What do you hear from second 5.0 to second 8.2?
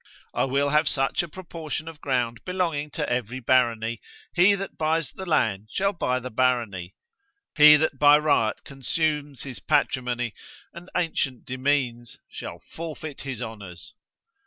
the land shall buy the barony, he that by